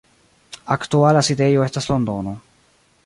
[0.75, 2.35] Aktuala sidejo estas Londono.